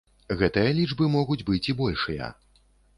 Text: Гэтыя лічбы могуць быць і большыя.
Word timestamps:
Гэтыя 0.39 0.71
лічбы 0.79 1.11
могуць 1.17 1.39
быць 1.53 1.63
і 1.71 1.79
большыя. 1.85 2.35